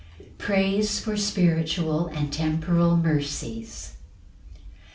Praise 0.39 0.99
for 0.99 1.15
spiritual 1.15 2.07
and 2.07 2.33
temporal 2.33 2.97
mercies. 2.97 3.97